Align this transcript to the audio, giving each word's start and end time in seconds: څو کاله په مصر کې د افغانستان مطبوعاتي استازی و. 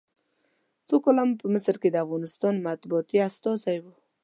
څو 0.87 0.95
کاله 1.03 1.23
په 1.39 1.45
مصر 1.53 1.75
کې 1.81 1.89
د 1.91 1.95
افغانستان 2.05 2.53
مطبوعاتي 2.67 3.17
استازی 3.27 3.77
و. 3.81 3.85